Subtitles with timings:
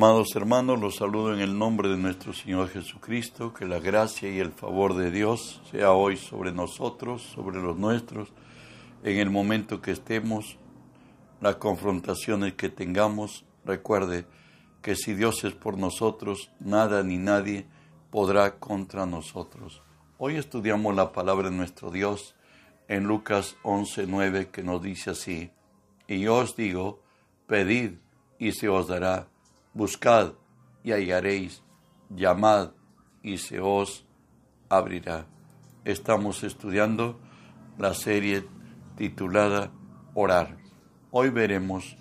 [0.00, 4.38] Amados hermanos, los saludo en el nombre de nuestro Señor Jesucristo, que la gracia y
[4.38, 8.28] el favor de Dios sea hoy sobre nosotros, sobre los nuestros,
[9.02, 10.56] en el momento que estemos,
[11.40, 14.24] las confrontaciones que tengamos, recuerde
[14.82, 17.66] que si Dios es por nosotros, nada ni nadie
[18.12, 19.82] podrá contra nosotros.
[20.16, 22.36] Hoy estudiamos la palabra de nuestro Dios
[22.86, 25.50] en Lucas 11:9 que nos dice así,
[26.06, 27.02] y yo os digo,
[27.48, 27.94] pedid
[28.38, 29.26] y se os dará
[29.74, 30.32] buscad
[30.82, 31.62] y hallaréis,
[32.10, 32.72] llamad
[33.22, 34.06] y se os
[34.68, 35.26] abrirá.
[35.84, 37.18] Estamos estudiando
[37.78, 38.44] la serie
[38.96, 39.70] titulada
[40.14, 40.56] Orar.
[41.10, 41.96] Hoy veremos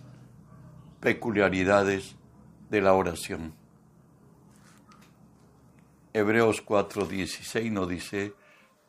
[0.99, 2.15] peculiaridades
[2.69, 3.53] de la oración.
[6.13, 8.33] Hebreos 4:16 nos dice,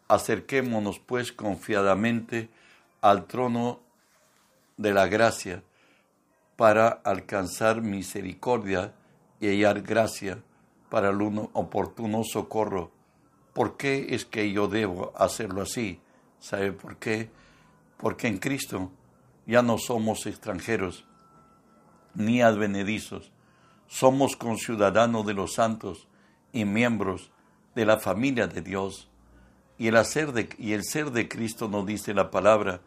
[0.08, 2.48] acerquémonos pues confiadamente
[3.02, 3.80] al trono
[4.77, 5.62] de la gracia
[6.59, 8.92] para alcanzar misericordia
[9.39, 10.42] y hallar gracia
[10.91, 12.91] para el oportuno socorro.
[13.53, 16.00] ¿Por qué es que yo debo hacerlo así?
[16.41, 17.31] ¿Sabe por qué?
[17.97, 18.91] Porque en Cristo
[19.47, 21.05] ya no somos extranjeros
[22.17, 23.31] ni advenedizos,
[23.87, 26.09] somos conciudadanos de los santos
[26.53, 27.31] y miembros
[27.77, 29.09] de la familia de Dios.
[29.78, 32.81] Y el, hacer de, y el ser de Cristo nos dice la palabra,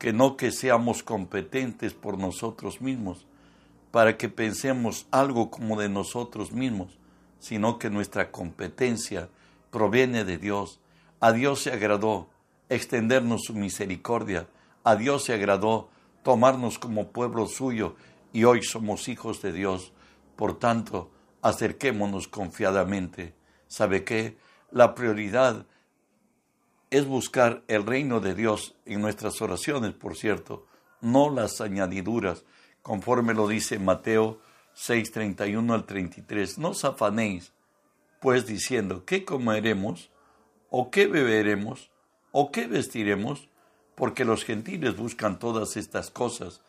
[0.00, 3.26] que no que seamos competentes por nosotros mismos,
[3.90, 6.98] para que pensemos algo como de nosotros mismos,
[7.38, 9.28] sino que nuestra competencia
[9.70, 10.80] proviene de Dios.
[11.20, 12.30] A Dios se agradó
[12.70, 14.48] extendernos su misericordia,
[14.84, 15.90] a Dios se agradó
[16.22, 17.94] tomarnos como pueblo suyo
[18.32, 19.92] y hoy somos hijos de Dios.
[20.34, 21.10] Por tanto,
[21.42, 23.34] acerquémonos confiadamente.
[23.68, 24.38] ¿Sabe qué?
[24.70, 25.66] La prioridad
[26.90, 30.66] es buscar el reino de Dios en nuestras oraciones, por cierto,
[31.00, 32.44] no las añadiduras,
[32.82, 34.40] conforme lo dice Mateo
[34.74, 36.58] 6, 31 al 33.
[36.58, 37.52] No os afanéis,
[38.20, 40.10] pues diciendo, ¿qué comeremos?
[40.68, 41.90] ¿O qué beberemos?
[42.32, 43.48] ¿O qué vestiremos?
[43.94, 46.62] Porque los gentiles buscan todas estas cosas,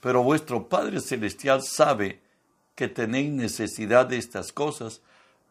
[0.00, 2.20] pero vuestro Padre Celestial sabe
[2.74, 5.00] que tenéis necesidad de estas cosas,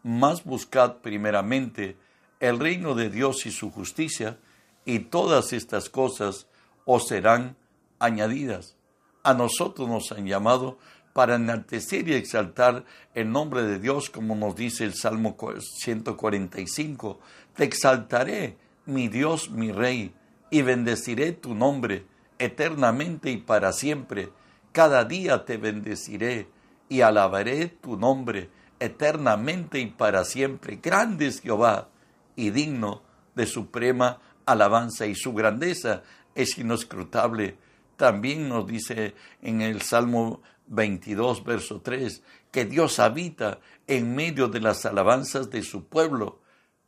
[0.03, 1.97] más buscad primeramente
[2.39, 4.37] el reino de Dios y su justicia,
[4.85, 6.47] y todas estas cosas
[6.85, 7.55] os serán
[7.99, 8.75] añadidas.
[9.23, 10.77] A nosotros nos han llamado
[11.13, 17.19] para enaltecer y exaltar el nombre de Dios, como nos dice el Salmo 145.
[17.55, 20.13] Te exaltaré, mi Dios, mi Rey,
[20.51, 22.05] y bendeciré tu nombre
[22.37, 24.29] eternamente y para siempre.
[24.71, 26.47] Cada día te bendeciré
[26.89, 30.79] y alabaré tu nombre eternamente y para siempre.
[30.83, 31.89] Grande es Jehová
[32.35, 33.01] y digno
[33.35, 36.03] de suprema alabanza y su grandeza
[36.33, 37.57] es inescrutable.
[37.97, 44.59] También nos dice en el Salmo 22, verso 3, que Dios habita en medio de
[44.59, 46.39] las alabanzas de su pueblo.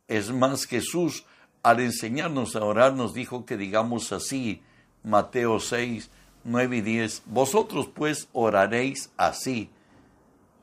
[0.06, 1.24] Es más, Jesús,
[1.62, 4.62] al enseñarnos a orar, nos dijo que digamos así,
[5.02, 6.10] Mateo 6,
[6.44, 9.70] 9 y 10, vosotros pues oraréis así,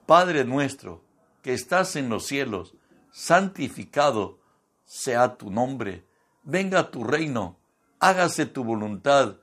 [0.06, 1.02] Padre nuestro,
[1.42, 2.76] que estás en los cielos,
[3.12, 4.40] santificado
[4.86, 6.06] sea tu nombre,
[6.44, 7.58] venga tu reino,
[8.00, 9.38] hágase tu voluntad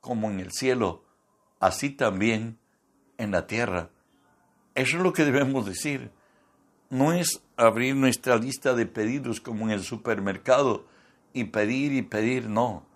[0.00, 1.04] como en el cielo,
[1.60, 2.58] así también
[3.16, 3.90] en la tierra.
[4.74, 6.10] Eso es lo que debemos decir.
[6.90, 10.86] No es abrir nuestra lista de pedidos como en el supermercado
[11.32, 12.86] y pedir y pedir, no.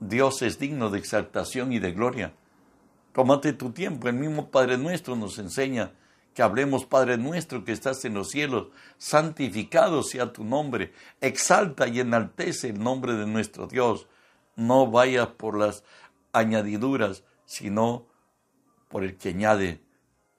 [0.00, 2.34] Dios es digno de exaltación y de gloria.
[3.12, 4.08] Tómate tu tiempo.
[4.08, 5.92] El mismo Padre nuestro nos enseña
[6.38, 11.98] que hablemos, Padre nuestro que estás en los cielos, santificado sea tu nombre, exalta y
[11.98, 14.06] enaltece el nombre de nuestro Dios.
[14.54, 15.82] No vayas por las
[16.32, 18.06] añadiduras, sino
[18.88, 19.82] por el que añade.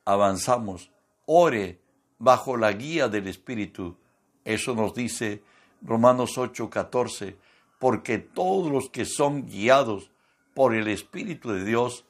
[0.05, 0.89] Avanzamos,
[1.25, 1.81] ore
[2.17, 3.97] bajo la guía del Espíritu.
[4.45, 5.43] Eso nos dice
[5.81, 7.35] Romanos 8:14,
[7.77, 10.11] porque todos los que son guiados
[10.53, 12.05] por el Espíritu de Dios,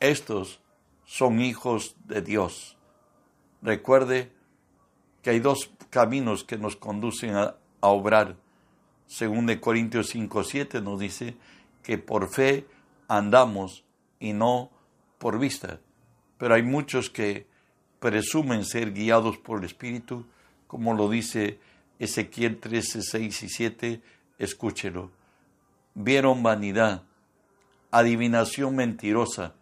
[0.00, 0.60] estos
[1.06, 2.73] son hijos de Dios.
[3.64, 4.30] Recuerde
[5.22, 8.36] que hay dos caminos que nos conducen a, obrar.
[9.06, 11.34] Según de Corintios 5:7 nos dice
[11.82, 12.66] que por fe
[13.08, 13.84] andamos
[14.20, 14.70] y no
[15.18, 15.80] por vista.
[16.36, 17.46] Pero hay muchos que
[18.00, 20.26] presumen ser guiados por el Espíritu,
[20.66, 21.58] como lo dice
[21.98, 24.02] Ezequiel 13, 6 y 7,
[24.38, 25.10] escúchelo.
[25.94, 27.02] Vieron vanidad,
[27.90, 29.54] adivinación mentirosa.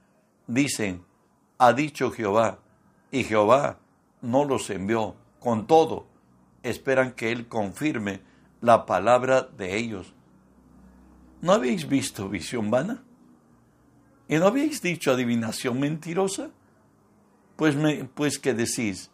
[0.47, 1.05] Dicen,
[1.59, 2.59] ha dicho Jehová,
[3.13, 3.79] y Jehová
[4.23, 5.17] no los envió.
[5.39, 6.07] Con todo,
[6.63, 8.21] esperan que Él confirme
[8.61, 10.15] la palabra de ellos.
[11.41, 13.03] ¿No habéis visto visión vana?
[14.29, 16.51] ¿Y no habéis dicho adivinación mentirosa?
[17.57, 19.11] Pues, me, pues ¿qué decís?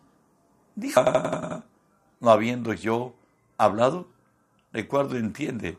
[0.77, 1.65] Dijo, ah,
[2.21, 3.15] no habiendo yo
[3.57, 4.09] hablado,
[4.73, 5.79] recuerdo, entiende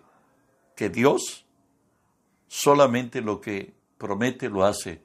[0.76, 1.46] que Dios
[2.48, 5.02] solamente lo que promete lo hace.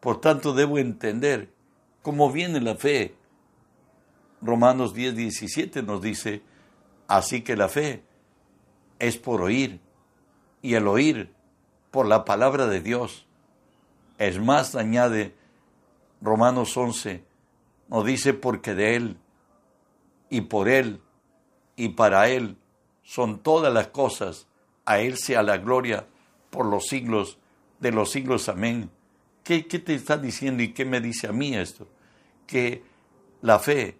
[0.00, 1.52] Por tanto, debo entender
[2.02, 3.14] cómo viene la fe.
[4.40, 6.42] Romanos 10, 17 nos dice,
[7.06, 8.02] así que la fe
[8.98, 9.80] es por oír,
[10.62, 11.32] y el oír
[11.90, 13.26] por la palabra de Dios.
[14.18, 15.34] Es más, añade
[16.20, 17.24] Romanos 11,
[17.88, 19.16] nos dice porque de Él
[20.30, 21.00] y por Él
[21.76, 22.56] y para Él
[23.02, 24.46] son todas las cosas,
[24.84, 26.06] a Él sea la gloria
[26.50, 27.38] por los siglos
[27.80, 28.48] de los siglos.
[28.48, 28.90] Amén.
[29.44, 31.86] ¿Qué, ¿Qué, te está diciendo y qué me dice a mí esto?
[32.46, 32.82] Que
[33.40, 33.96] la fe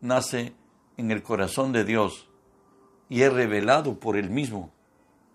[0.00, 0.52] nace
[0.96, 2.28] en el corazón de Dios
[3.08, 4.72] y es revelado por Él mismo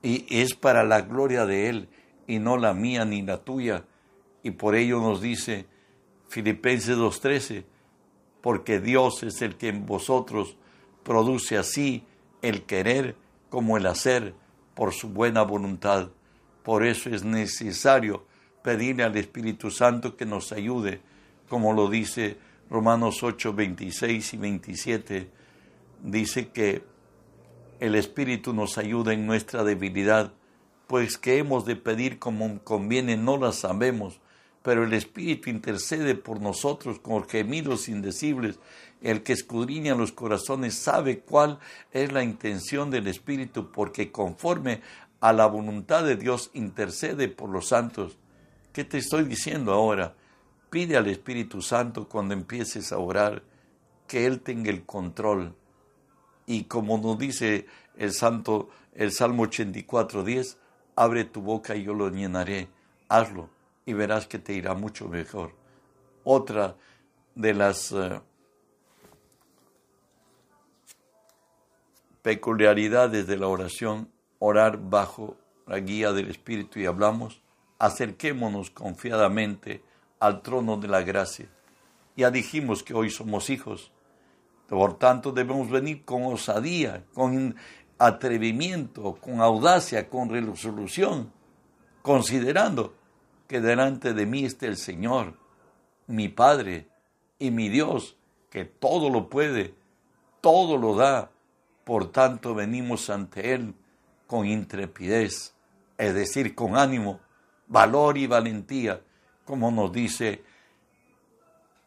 [0.02, 1.90] y es para la gloria de Él
[2.28, 3.86] y no la mía ni la tuya.
[4.44, 5.66] Y por ello nos dice
[6.30, 7.66] Filipenses 2.13,
[8.42, 10.58] porque Dios es el que en vosotros
[11.04, 12.04] produce así
[12.42, 13.16] el querer
[13.50, 14.36] como el hacer
[14.76, 16.10] por su buena voluntad.
[16.64, 18.26] Por eso es necesario
[18.62, 21.02] pedirle al Espíritu Santo que nos ayude,
[21.50, 22.38] como lo dice
[22.70, 25.30] Romanos 8, 26 y 27.
[26.04, 26.84] Dice que
[27.80, 30.34] el Espíritu nos ayuda en nuestra debilidad,
[30.88, 34.20] pues que hemos de pedir como conviene no la sabemos,
[34.64, 38.60] pero el Espíritu intercede por nosotros con gemidos indecibles.
[39.02, 41.60] El que escudriña los corazones sabe cuál
[41.92, 44.82] es la intención del Espíritu, porque conforme
[45.20, 48.18] a la voluntad de Dios intercede por los santos.
[48.72, 50.14] ¿Qué te estoy diciendo ahora?
[50.76, 53.42] Pide al Espíritu Santo cuando empieces a orar
[54.08, 55.56] que Él tenga el control.
[56.48, 60.58] Y como nos dice el santo, el Salmo 84, 10,
[60.98, 62.68] abre tu boca y yo lo llenaré.
[63.08, 63.50] Hazlo
[63.86, 65.54] y verás que te irá mucho mejor.
[66.26, 66.76] Otra
[67.36, 68.20] de las eh,
[72.22, 75.38] peculiaridades de la oración, orar bajo
[75.68, 77.42] la guía del Espíritu y hablamos,
[77.80, 79.82] acerquémonos confiadamente
[80.20, 81.48] al trono de la gracia.
[82.16, 83.92] Ya dijimos que hoy somos hijos,
[84.68, 87.56] por tanto debemos venir con osadía, con
[87.98, 91.32] atrevimiento, con audacia, con resolución,
[92.02, 92.94] considerando
[93.48, 95.34] que delante de mí esté el Señor,
[96.08, 96.88] mi Padre
[97.38, 98.18] y mi Dios,
[98.50, 99.76] que todo lo puede,
[100.42, 101.32] todo lo da.
[101.84, 103.76] Por tanto, venimos ante Él
[104.26, 105.54] con intrepidez,
[105.98, 107.20] es decir, con ánimo,
[107.68, 109.02] valor y valentía,
[109.46, 110.44] como nos dice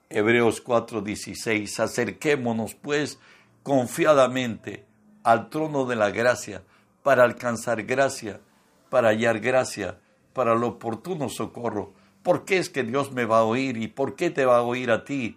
[0.09, 1.81] Hebreos 4:16.
[1.81, 3.19] Acerquémonos, pues,
[3.63, 4.87] confiadamente
[5.23, 6.63] al trono de la gracia,
[7.03, 8.41] para alcanzar gracia,
[8.89, 9.99] para hallar gracia
[10.39, 11.93] para el oportuno socorro.
[12.23, 14.63] ¿Por qué es que Dios me va a oír y por qué te va a
[14.63, 15.37] oír a ti?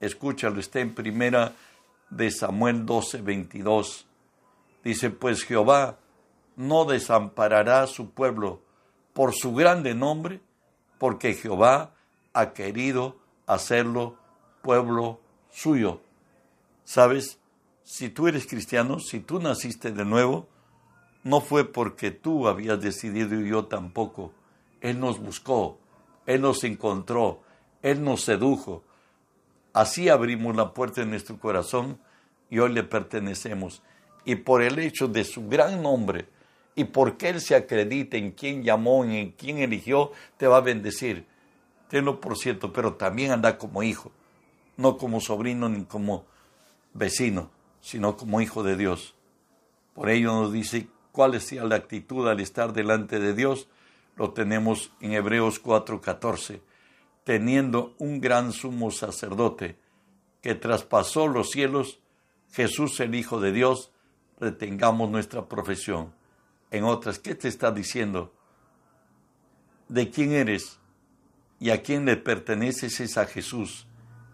[0.00, 1.52] Escúchalo, está en primera
[2.08, 4.06] de Samuel 12, 22.
[4.82, 5.98] Dice, pues Jehová
[6.56, 8.62] no desamparará a su pueblo
[9.12, 10.40] por su grande nombre,
[11.00, 11.94] porque Jehová
[12.34, 13.16] ha querido
[13.46, 14.18] hacerlo
[14.60, 15.18] pueblo
[15.48, 16.02] suyo.
[16.84, 17.38] ¿Sabes?
[17.84, 20.46] Si tú eres cristiano, si tú naciste de nuevo,
[21.24, 24.34] no fue porque tú habías decidido y yo tampoco.
[24.82, 25.78] Él nos buscó,
[26.26, 27.40] Él nos encontró,
[27.80, 28.84] Él nos sedujo.
[29.72, 31.98] Así abrimos la puerta de nuestro corazón
[32.50, 33.82] y hoy le pertenecemos.
[34.26, 36.28] Y por el hecho de su gran nombre
[36.74, 41.26] y porque Él se acredita en quien llamó, en quien eligió, te va a bendecir.
[41.88, 44.12] Tenlo por cierto, pero también anda como hijo,
[44.76, 46.24] no como sobrino ni como
[46.94, 47.50] vecino,
[47.80, 49.14] sino como hijo de Dios.
[49.94, 53.68] Por ello nos dice cuál sea la actitud al estar delante de Dios,
[54.16, 56.60] lo tenemos en Hebreos 4:14,
[57.24, 59.76] teniendo un gran sumo sacerdote
[60.40, 62.00] que traspasó los cielos,
[62.52, 63.92] Jesús el Hijo de Dios,
[64.38, 66.12] retengamos nuestra profesión.
[66.70, 68.32] En otras, ¿qué te está diciendo?
[69.88, 70.78] ¿De quién eres?
[71.58, 73.00] ¿Y a quién le perteneces?
[73.00, 73.86] Es a Jesús.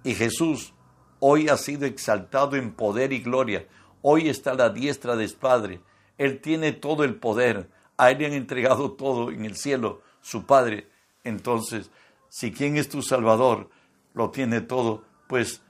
[0.05, 0.75] Y Jesús
[1.19, 3.67] hoy ha sido exaltado en poder y gloria.
[4.03, 5.81] Hoy está la diestra de Padre
[6.19, 7.69] él tiene todo el poder.
[7.97, 10.89] A Él le han entregado todo en el cielo, su Padre.
[11.25, 11.91] Entonces,
[12.29, 13.71] si quien es tu Salvador
[14.15, 15.63] lo tiene todo, pues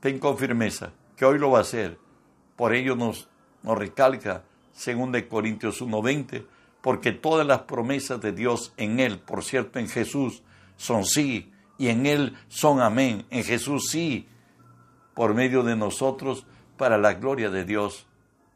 [0.00, 1.98] ten con firmeza que hoy lo va a hacer.
[2.56, 3.28] Por ello nos,
[3.62, 4.44] nos recalca,
[4.74, 6.44] según de Corintios 1.20,
[6.82, 10.42] porque todas las promesas de Dios en Él, por cierto, en Jesús,
[10.76, 13.24] son sí, y en Él son amén.
[13.30, 14.28] En Jesús sí,
[15.14, 18.06] por medio de nosotros, para la gloria de Dios.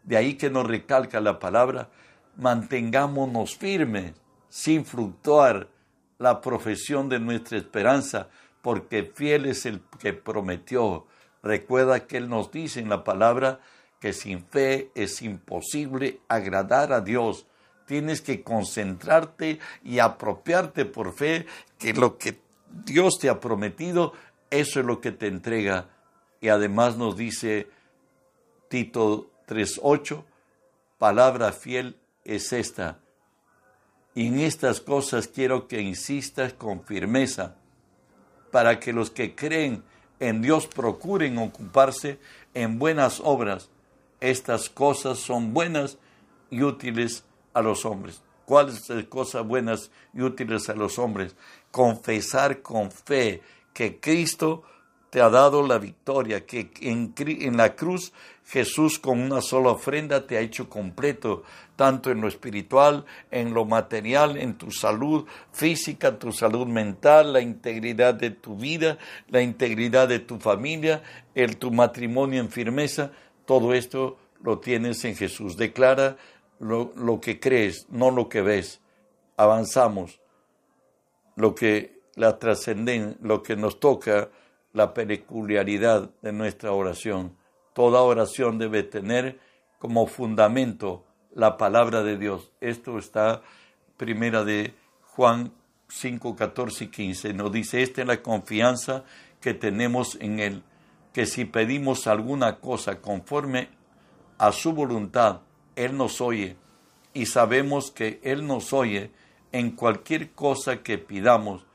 [0.05, 1.89] De ahí que nos recalca la palabra,
[2.37, 4.13] mantengámonos firmes,
[4.49, 5.69] sin fluctuar
[6.19, 8.29] la profesión de nuestra esperanza,
[8.61, 11.07] porque fiel es el que prometió.
[11.43, 13.61] Recuerda que Él nos dice en la palabra
[14.01, 17.47] que sin fe es imposible agradar a Dios.
[17.87, 21.47] Tienes que concentrarte y apropiarte por fe
[21.79, 22.41] que lo que
[22.85, 24.13] Dios te ha prometido,
[24.51, 25.89] eso es lo que te entrega.
[26.41, 27.69] Y además nos dice
[28.69, 30.23] Tito 3.8,
[30.99, 32.99] palabra fiel es esta.
[34.15, 37.57] Y en estas cosas quiero que insistas con firmeza,
[38.51, 39.83] para que los que creen
[40.21, 42.19] en Dios procuren ocuparse
[42.55, 43.71] en buenas obras.
[44.21, 45.99] Estas cosas son buenas
[46.51, 48.23] y útiles a los hombres.
[48.45, 51.37] ¿Cuáles cosas buenas y útiles a los hombres?
[51.71, 53.43] Confesar con fe
[53.75, 54.63] que Cristo
[55.11, 58.13] te ha dado la victoria, que en, en, la cruz
[58.47, 61.45] Jesús con una sola ofrenda te ha hecho completo,
[61.77, 67.41] tanto en lo espiritual, en lo material, en tu salud física, tu salud mental, la
[67.41, 68.99] integridad de tu vida,
[69.29, 71.03] la integridad de tu familia,
[71.35, 73.13] el, tu matrimonio en firmeza,
[73.49, 75.57] todo esto lo tienes en Jesús.
[75.57, 76.19] Declara
[76.61, 78.83] lo, lo que crees, no lo que ves.
[79.39, 80.21] Avanzamos.
[81.35, 82.39] Lo que la
[83.23, 84.29] lo que nos toca,
[84.75, 87.39] la peculiaridad de nuestra oración.
[87.73, 89.39] Toda oración debe tener
[89.79, 92.51] como fundamento la palabra de Dios.
[92.61, 93.41] Esto está
[93.97, 94.75] primera de
[95.07, 95.53] Juan
[95.89, 97.33] 5, 14 y 15.
[97.33, 99.05] Nos dice, esta es la confianza
[99.41, 100.63] que tenemos en Él,
[101.13, 103.69] que si pedimos alguna cosa conforme
[104.39, 105.41] a su voluntad,
[105.77, 106.57] Él nos oye.
[107.15, 109.11] Y sabemos que Él nos oye
[109.53, 111.69] en cualquier cosa que pidamos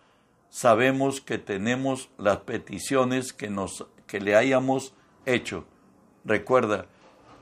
[0.54, 4.94] sabemos que tenemos las peticiones que, nos, que le hayamos
[5.26, 5.66] hecho.
[6.24, 6.86] Recuerda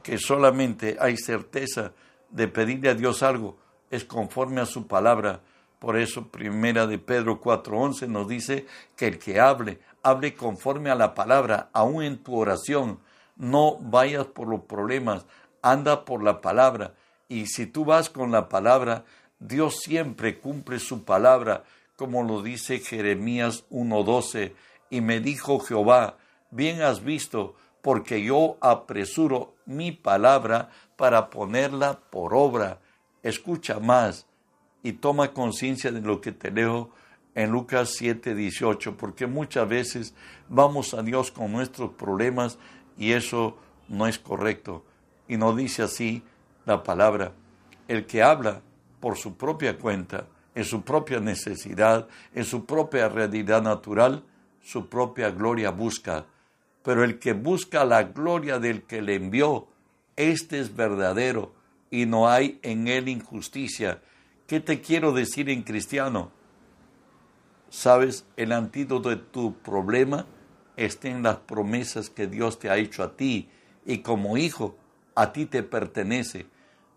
[0.02, 1.92] que solamente hay certeza
[2.30, 3.58] de pedirle a Dios algo,
[3.90, 5.42] es conforme a su palabra.
[5.82, 10.96] Por eso, primera de Pedro 4:11 nos dice que el que hable, hable conforme a
[10.96, 13.00] la palabra, aún en tu oración.
[13.36, 15.26] No vayas por los problemas,
[15.62, 16.94] anda por la palabra.
[17.28, 19.06] Y si tú vas con la palabra,
[19.40, 21.64] Dios siempre cumple su palabra
[22.02, 24.54] como lo dice Jeremías 1.12,
[24.90, 26.18] y me dijo Jehová,
[26.50, 32.80] bien has visto, porque yo apresuro mi palabra para ponerla por obra.
[33.22, 34.26] Escucha más
[34.84, 36.92] y toma conciencia de lo que te leo
[37.36, 40.14] en Lucas 7:18, porque muchas veces
[40.50, 42.58] vamos a Dios con nuestros problemas
[42.98, 43.58] y eso
[43.88, 44.86] no es correcto.
[45.28, 46.24] Y no dice así
[46.66, 47.34] la palabra.
[47.88, 48.62] El que habla
[49.00, 54.24] por su propia cuenta, en su propia necesidad, en su propia realidad natural,
[54.62, 56.26] su propia gloria busca.
[56.84, 59.68] Pero el que busca la gloria del que le envió,
[60.16, 61.54] este es verdadero
[61.90, 64.02] y no hay en él injusticia.
[64.52, 66.30] ¿Qué te quiero decir en cristiano?
[67.70, 68.26] ¿Sabes?
[68.36, 70.26] El antídoto de tu problema
[70.76, 73.48] está en las promesas que Dios te ha hecho a ti
[73.86, 74.76] y como hijo
[75.16, 76.48] a ti te pertenece.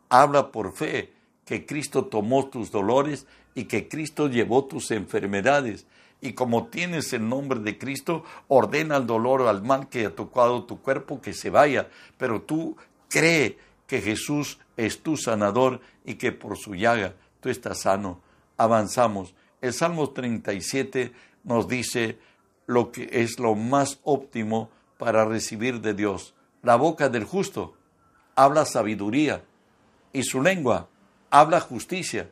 [0.08, 1.12] Habla por fe
[1.44, 5.86] que Cristo tomó tus dolores y que Cristo llevó tus enfermedades.
[6.20, 10.16] Y como tienes el nombre de Cristo, ordena al dolor o al mal que ha
[10.16, 11.88] tocado tu cuerpo que se vaya.
[12.18, 12.76] Pero tú
[13.08, 18.22] cree que Jesús es tu sanador y que por su llaga tú estás sano.
[18.56, 19.34] Avanzamos.
[19.60, 21.12] El Salmo 37
[21.44, 22.18] nos dice
[22.64, 26.34] lo que es lo más óptimo para recibir de Dios.
[26.62, 27.74] La boca del justo
[28.34, 29.44] habla sabiduría
[30.14, 30.88] y su lengua
[31.28, 32.30] habla justicia.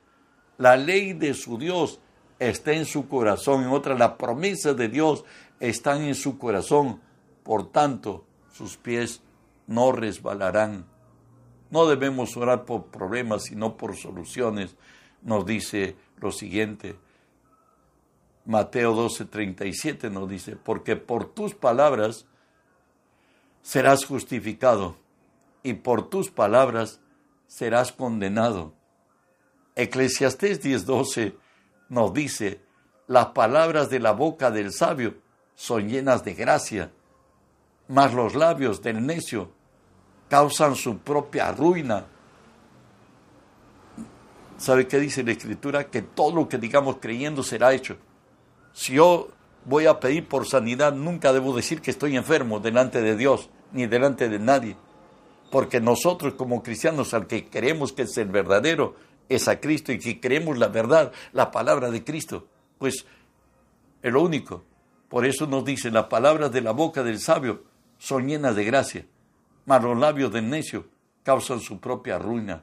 [0.57, 2.00] La ley de su Dios
[2.38, 3.64] está en su corazón.
[3.64, 5.26] En otra, la promesa de Dios
[5.61, 7.02] están en su corazón.
[7.42, 9.21] Por tanto, sus pies
[9.66, 10.87] no resbalarán.
[11.71, 14.75] No debemos orar por problemas, sino por soluciones.
[15.23, 16.97] Nos dice lo siguiente.
[18.45, 22.26] Mateo 12:37 nos dice, porque por tus palabras
[23.62, 24.97] serás justificado
[25.62, 27.00] y por tus palabras
[27.47, 28.75] serás condenado.
[29.76, 31.37] Eclesiastés 10:12
[31.88, 32.61] nos dice,
[33.07, 35.14] las palabras de la boca del sabio
[35.55, 36.91] son llenas de gracia,
[37.88, 39.52] mas los labios del necio
[40.29, 42.07] causan su propia ruina.
[44.62, 45.90] ¿Sabe qué dice la Escritura?
[45.90, 47.97] Que todo lo que digamos creyendo será hecho.
[48.73, 49.26] Si yo
[49.64, 53.88] voy a pedir por sanidad, nunca debo decir que estoy enfermo delante de Dios, ni
[53.88, 54.76] delante de nadie.
[55.50, 58.95] Porque nosotros como cristianos, al que queremos que es el verdadero,
[59.28, 62.47] es a Cristo y que creemos la verdad, la palabra de Cristo,
[62.78, 63.04] pues
[64.00, 64.62] es lo único.
[65.09, 67.64] Por eso nos dice, las palabras de la boca del sabio
[67.99, 69.07] son llenas de gracia,
[69.66, 70.87] mas los labios del necio
[71.25, 72.62] causan su propia ruina.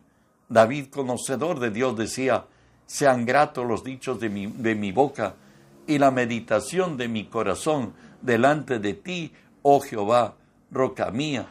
[0.50, 2.46] David, conocedor de Dios, decía,
[2.88, 5.36] sean gratos los dichos de mi, boca
[5.86, 10.36] y la meditación de mi corazón delante de ti, oh Jehová,
[10.72, 11.48] roca mía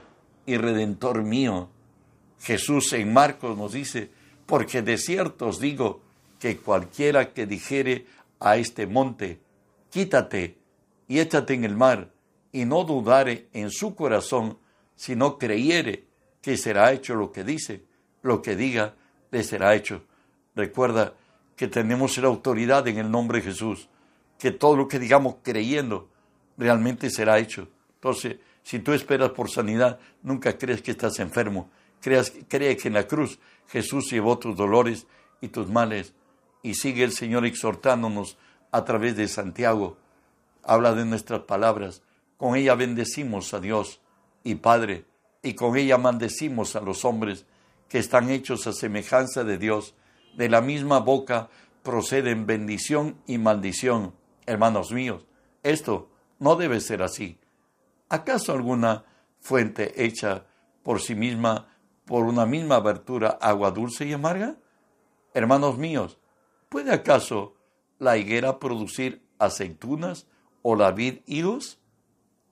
[0.47, 1.69] y redentor mío.
[2.41, 4.11] Jesús en Marcos nos dice,
[4.47, 6.01] porque de cierto os digo
[6.41, 8.07] que cualquiera que dijere
[8.41, 9.41] a este monte,
[9.91, 10.59] quítate
[11.07, 12.11] y échate en el mar,
[12.51, 14.59] y no dudare en su corazón,
[14.97, 16.05] sino creyere
[16.43, 17.88] que será hecho lo que dice,
[18.23, 18.95] lo que diga,
[19.31, 20.03] le será hecho.
[20.55, 21.15] Recuerda
[21.57, 23.89] que tenemos la autoridad en el nombre de Jesús,
[24.39, 26.09] que todo lo que digamos creyendo
[26.57, 27.69] realmente será hecho.
[27.95, 31.71] Entonces, si tú esperas por sanidad, nunca crees que estás enfermo.
[32.01, 35.07] Creas, cree que en la cruz Jesús llevó tus dolores
[35.41, 36.13] y tus males.
[36.63, 38.37] Y sigue el Señor exhortándonos
[38.71, 39.97] a través de Santiago.
[40.63, 42.03] Habla de nuestras palabras.
[42.37, 44.01] Con ella bendecimos a Dios
[44.45, 45.05] y Padre,
[45.43, 47.47] y con ella maldecimos a los hombres
[47.89, 49.95] que están hechos a semejanza de Dios.
[50.37, 51.49] De la misma boca
[51.83, 54.15] proceden bendición y maldición.
[54.47, 55.27] Hermanos míos,
[55.63, 57.39] esto no debe ser así.
[58.09, 59.05] ¿Acaso alguna
[59.41, 60.47] fuente hecha
[60.83, 61.69] por sí misma,
[62.05, 64.57] por una misma abertura, agua dulce y amarga?
[65.35, 66.19] Hermanos míos,
[66.69, 67.55] ¿puede acaso
[67.99, 70.27] la higuera producir aceitunas
[70.63, 71.79] o la vid higos?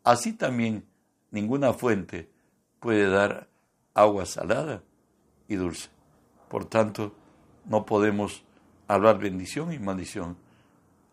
[0.05, 0.87] Así también
[1.31, 2.31] ninguna fuente
[2.81, 3.49] puede dar
[3.95, 4.83] agua salada
[5.49, 5.88] y dulce.
[6.49, 7.15] Por tanto,
[7.65, 8.45] no podemos
[8.88, 10.37] hablar bendición y maldición.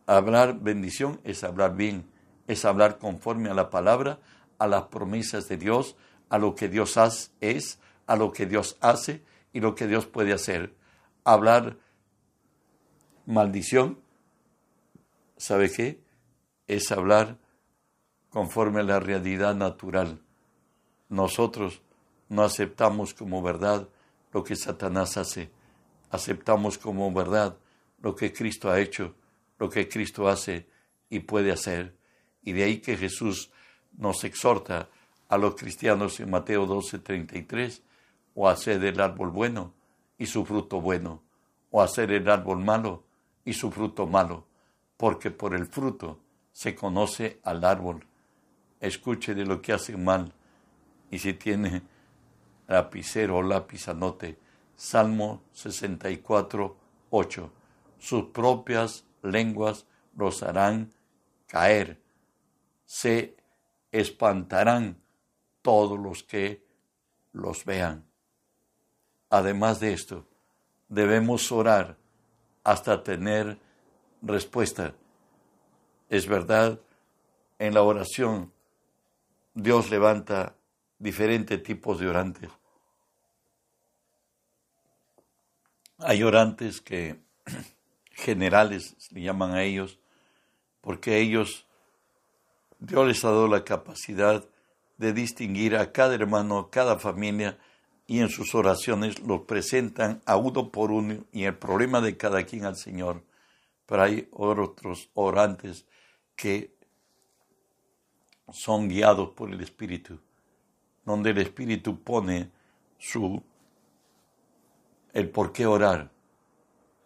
[0.05, 2.05] Hablar bendición es hablar bien,
[2.47, 4.19] es hablar conforme a la palabra,
[4.59, 5.95] a las promesas de Dios,
[6.29, 6.97] a lo que Dios
[7.41, 9.23] es, a lo que Dios hace
[9.53, 10.73] y lo que Dios puede hacer.
[11.23, 11.77] Hablar
[13.25, 13.99] maldición,
[15.37, 16.01] ¿sabe qué?
[16.67, 17.37] Es hablar
[18.29, 20.21] conforme a la realidad natural.
[21.09, 21.81] Nosotros
[22.29, 23.87] no aceptamos como verdad
[24.33, 25.51] lo que Satanás hace,
[26.09, 27.57] aceptamos como verdad
[28.01, 29.15] lo que Cristo ha hecho,
[29.59, 30.67] lo que Cristo hace
[31.09, 31.95] y puede hacer.
[32.41, 33.51] Y de ahí que Jesús
[33.93, 34.89] nos exhorta
[35.29, 37.81] a los cristianos en Mateo 12:33,
[38.35, 39.73] o hacer el árbol bueno
[40.17, 41.21] y su fruto bueno,
[41.71, 43.03] o hacer el árbol malo
[43.45, 44.47] y su fruto malo,
[44.97, 46.19] porque por el fruto
[46.51, 48.05] se conoce al árbol.
[48.79, 50.33] Escuche de lo que hacen mal,
[51.09, 51.83] y si tiene
[52.73, 54.39] lapicero o lápiz anote,
[54.75, 56.75] Salmo 64,
[57.11, 57.51] 8.
[57.99, 60.91] Sus propias lenguas los harán
[61.47, 62.01] caer.
[62.85, 63.37] Se
[63.91, 64.97] espantarán
[65.61, 66.65] todos los que
[67.31, 68.05] los vean.
[69.29, 70.25] Además de esto,
[70.89, 71.97] debemos orar
[72.63, 73.59] hasta tener
[74.21, 74.95] respuesta.
[76.09, 76.79] Es verdad,
[77.59, 78.51] en la oración
[79.53, 80.55] Dios levanta
[80.97, 82.49] diferentes tipos de orantes.
[86.05, 87.19] Hay orantes que
[88.11, 89.99] generales le llaman a ellos,
[90.81, 91.65] porque ellos,
[92.79, 94.43] Dios les ha dado la capacidad
[94.97, 97.57] de distinguir a cada hermano, a cada familia,
[98.05, 102.43] y en sus oraciones los presentan a uno por uno y el problema de cada
[102.43, 103.23] quien al Señor.
[103.85, 105.85] Pero hay otros orantes
[106.35, 106.75] que
[108.51, 110.19] son guiados por el Espíritu,
[111.05, 112.51] donde el Espíritu pone
[112.99, 113.41] su
[115.13, 116.11] el por qué orar.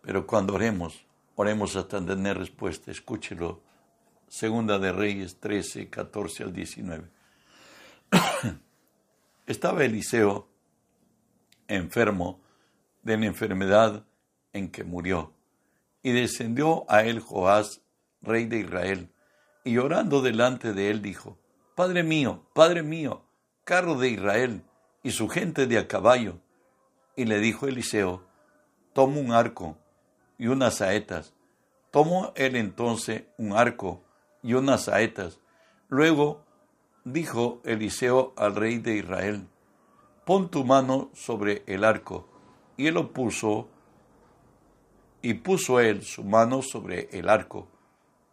[0.02, 2.92] Pero cuando oremos, oremos hasta tener respuesta.
[2.92, 3.62] Escúchelo.
[4.28, 7.10] Segunda de Reyes 13, 14 al 19.
[9.46, 10.50] Estaba Eliseo
[11.68, 12.42] enfermo
[13.04, 14.06] de la enfermedad
[14.54, 15.34] en que murió,
[16.02, 17.82] y descendió a él Joás,
[18.22, 19.10] rey de Israel,
[19.64, 21.38] y orando delante de él dijo,
[21.76, 23.26] Padre mío, Padre mío,
[23.64, 24.64] carro de Israel,
[25.04, 26.40] y su gente de a caballo.
[27.18, 28.24] Y le dijo Eliseo,
[28.94, 29.78] Toma un arco
[30.38, 31.34] y unas saetas.
[31.92, 34.04] Tomó él entonces un arco
[34.42, 35.40] y unas saetas.
[35.90, 36.46] Luego
[37.04, 39.48] dijo Eliseo al rey de Israel,
[40.26, 42.28] pon tu mano sobre el arco.
[42.76, 43.68] Y él lo puso,
[45.22, 47.68] y puso él su mano sobre el arco.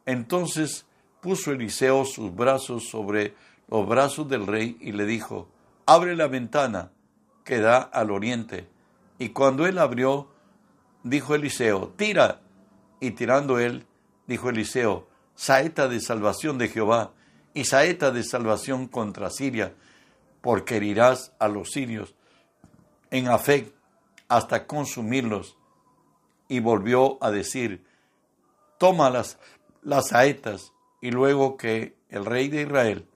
[0.07, 0.87] Entonces
[1.21, 3.35] puso Eliseo sus brazos sobre
[3.69, 5.49] los brazos del rey y le dijo,
[5.87, 6.93] abre la ventana
[7.45, 8.74] que da al oriente.
[9.19, 10.29] Y cuando él abrió,
[11.03, 12.41] dijo Eliseo, tira.
[13.01, 13.87] Y tirando él,
[14.27, 17.13] dijo Eliseo, saeta de salvación de Jehová
[17.53, 19.75] y saeta de salvación contra Siria,
[20.41, 22.15] porque herirás a los sirios
[23.11, 23.73] en Afec
[24.29, 25.57] hasta consumirlos.
[26.49, 27.87] Y volvió a decir,
[28.79, 29.39] toma las,
[29.83, 33.09] las saetas, y luego que el rey de Israel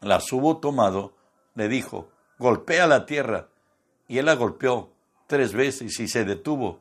[0.00, 1.14] las hubo tomado,
[1.54, 3.48] le dijo, golpea la tierra,
[4.08, 4.92] y él la golpeó
[5.26, 6.80] tres veces y se detuvo.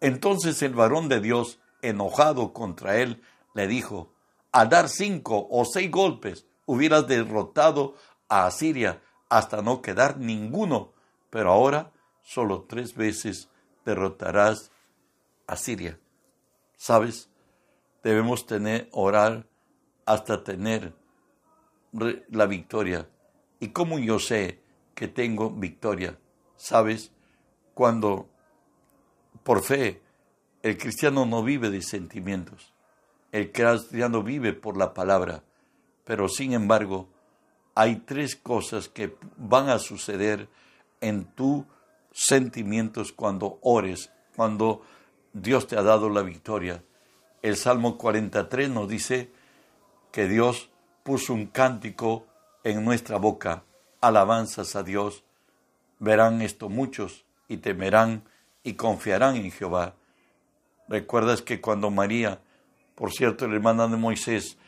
[0.00, 3.22] Entonces el varón de Dios, enojado contra él,
[3.54, 4.12] le dijo,
[4.52, 7.94] al dar cinco o seis golpes hubieras derrotado
[8.28, 10.92] a Asiria hasta no quedar ninguno,
[11.30, 13.48] pero ahora solo tres veces
[13.84, 14.70] derrotarás
[15.46, 15.98] a Siria.
[16.76, 17.30] ¿Sabes?
[18.02, 19.46] Debemos tener, orar
[20.06, 20.94] hasta tener
[21.92, 23.08] la victoria.
[23.60, 24.60] ¿Y cómo yo sé
[24.94, 26.18] que tengo victoria?
[26.64, 27.12] ¿Sabes?
[27.74, 28.26] Cuando
[29.42, 30.00] por fe
[30.62, 32.72] el cristiano no vive de sentimientos.
[33.32, 35.42] El cristiano vive por la palabra.
[36.06, 37.06] Pero sin embargo,
[37.74, 40.48] hay tres cosas que van a suceder
[41.02, 41.64] en tus
[42.12, 44.80] sentimientos cuando ores, cuando
[45.34, 46.82] Dios te ha dado la victoria.
[47.42, 49.30] El Salmo 43 nos dice
[50.10, 50.70] que Dios
[51.02, 52.24] puso un cántico
[52.62, 53.64] en nuestra boca,
[54.00, 55.24] alabanzas a Dios.
[56.04, 58.24] Verán esto muchos y temerán
[58.62, 59.94] y confiarán en Jehová.
[60.86, 62.40] Recuerdas que cuando María,
[62.94, 64.58] por cierto, la hermana de Moisés,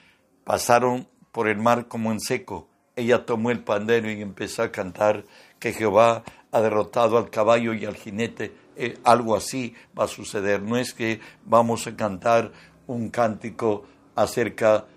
[0.44, 5.24] pasaron por el mar como en seco, ella tomó el pandero y empezó a cantar
[5.58, 8.56] que Jehová ha derrotado al caballo y al jinete.
[8.74, 10.62] Eh, algo así va a suceder.
[10.62, 12.52] No es que vamos a cantar
[12.86, 14.95] un cántico acerca de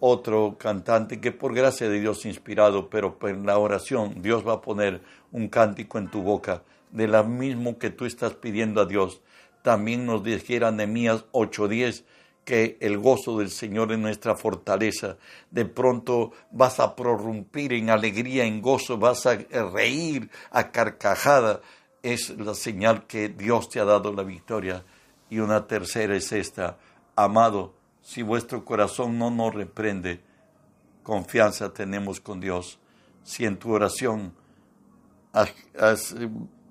[0.00, 4.60] otro cantante que por gracia de Dios inspirado, pero en la oración Dios va a
[4.60, 5.02] poner
[5.32, 9.20] un cántico en tu boca, de la mismo que tú estás pidiendo a Dios.
[9.62, 12.04] También nos dijera Nehemías 8:10
[12.44, 15.16] que el gozo del Señor es nuestra fortaleza.
[15.50, 19.36] De pronto vas a prorrumpir en alegría, en gozo, vas a
[19.72, 21.60] reír a carcajada.
[22.02, 24.84] Es la señal que Dios te ha dado la victoria.
[25.30, 26.76] Y una tercera es esta,
[27.16, 27.72] amado,
[28.04, 30.20] si vuestro corazón no nos reprende,
[31.02, 32.78] confianza tenemos con Dios.
[33.24, 34.34] Si en tu oración
[35.32, 36.14] has, has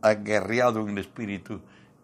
[0.02, 1.60] aguerreado en el Espíritu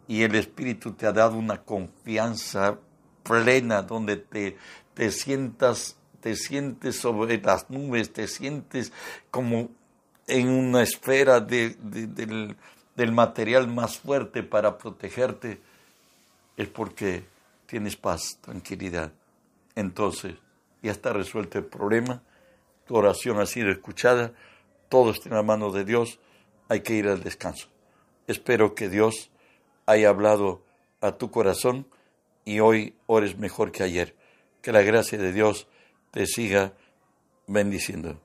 [0.07, 2.79] y el Espíritu te ha dado una confianza
[3.21, 4.57] plena, donde te,
[4.95, 8.91] te sientas, te sientes sobre las nubes, te sientes
[9.29, 9.69] como
[10.25, 11.75] en una esfera de,
[12.95, 15.61] del material más fuerte para protegerte,
[16.57, 17.25] es porque
[17.67, 19.11] tienes paz, tranquilidad.
[19.79, 20.35] Entonces,
[20.81, 22.21] ya está resuelto el problema,
[22.85, 24.33] tu oración ha sido escuchada,
[24.89, 26.19] todo está en la mano de Dios,
[26.67, 27.69] hay que ir al descanso.
[28.27, 29.31] Espero que Dios
[29.85, 30.61] haya hablado
[30.99, 31.87] a tu corazón
[32.43, 34.17] y hoy ores mejor que ayer.
[34.61, 35.69] Que la gracia de Dios
[36.11, 36.73] te siga
[37.47, 38.19] bendiciendo.